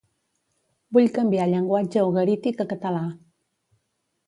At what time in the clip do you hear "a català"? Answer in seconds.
2.65-3.05